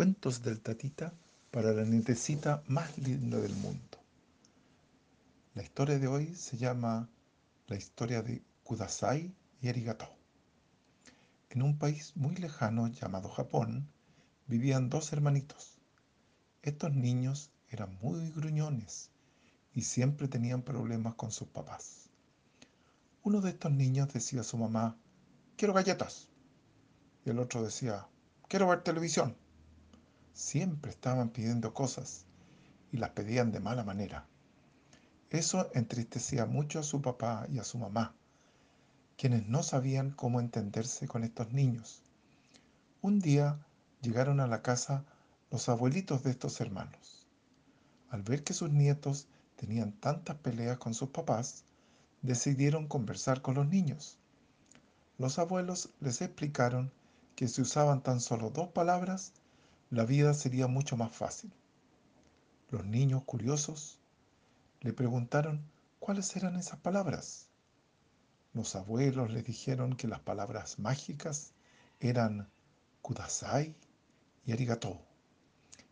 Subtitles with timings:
[0.00, 1.12] Cuentos del Tatita
[1.50, 3.98] para la nietecita más linda del mundo.
[5.54, 7.10] La historia de hoy se llama
[7.66, 10.08] La historia de Kudasai y Arigato.
[11.50, 13.90] En un país muy lejano llamado Japón
[14.46, 15.76] vivían dos hermanitos.
[16.62, 19.10] Estos niños eran muy gruñones
[19.74, 22.08] y siempre tenían problemas con sus papás.
[23.22, 24.96] Uno de estos niños decía a su mamá,
[25.58, 26.30] quiero galletas.
[27.26, 28.08] Y el otro decía,
[28.48, 29.36] quiero ver televisión.
[30.32, 32.24] Siempre estaban pidiendo cosas
[32.92, 34.26] y las pedían de mala manera.
[35.30, 38.14] Eso entristecía mucho a su papá y a su mamá,
[39.16, 42.02] quienes no sabían cómo entenderse con estos niños.
[43.02, 43.58] Un día
[44.02, 45.04] llegaron a la casa
[45.50, 47.26] los abuelitos de estos hermanos.
[48.10, 51.64] Al ver que sus nietos tenían tantas peleas con sus papás,
[52.22, 54.18] decidieron conversar con los niños.
[55.18, 56.92] Los abuelos les explicaron
[57.36, 59.32] que si usaban tan solo dos palabras,
[59.90, 61.52] la vida sería mucho más fácil.
[62.70, 63.98] Los niños curiosos
[64.80, 67.48] le preguntaron cuáles eran esas palabras.
[68.52, 71.52] Los abuelos le dijeron que las palabras mágicas
[71.98, 72.48] eran
[73.02, 73.74] kudasai
[74.46, 75.00] y arigato,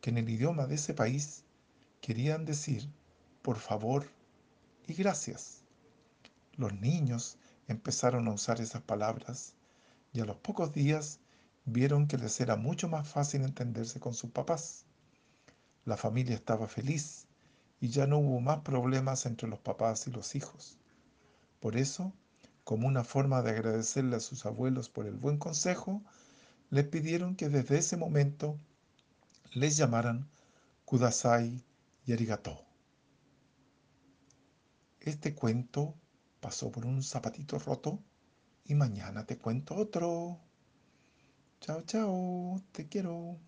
[0.00, 1.44] que en el idioma de ese país
[2.00, 2.88] querían decir
[3.42, 4.10] por favor
[4.86, 5.64] y gracias.
[6.56, 7.36] Los niños
[7.68, 9.52] empezaron a usar esas palabras
[10.14, 11.20] y a los pocos días
[11.64, 14.84] vieron que les era mucho más fácil entenderse con sus papás.
[15.84, 17.26] La familia estaba feliz
[17.80, 20.78] y ya no hubo más problemas entre los papás y los hijos.
[21.60, 22.12] Por eso,
[22.64, 26.02] como una forma de agradecerle a sus abuelos por el buen consejo,
[26.70, 28.58] les pidieron que desde ese momento
[29.52, 30.28] les llamaran
[30.84, 31.62] Kudasai
[32.06, 32.64] y Arigato.
[35.00, 35.94] Este cuento
[36.40, 37.98] pasó por un zapatito roto
[38.64, 40.38] y mañana te cuento otro.
[41.62, 43.38] Chao, chao, te quiero.